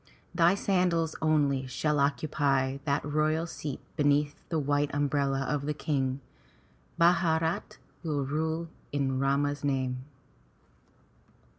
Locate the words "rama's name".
9.19-10.03